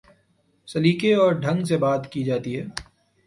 [0.67, 2.65] سلیقے اور ڈھنگ سے بات کی جاتی ہے۔